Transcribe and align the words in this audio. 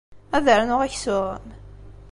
Ad 0.35 0.45
rnuɣ 0.59 0.81
aksum? 0.87 1.45